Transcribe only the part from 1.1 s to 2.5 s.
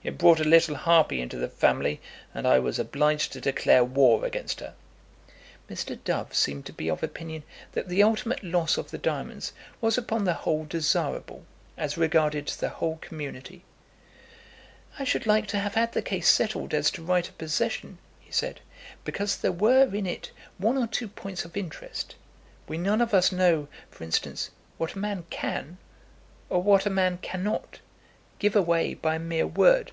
into the family, and